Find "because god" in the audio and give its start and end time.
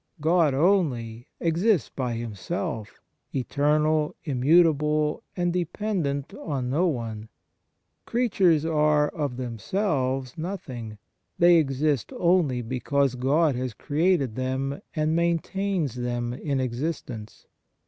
12.63-13.53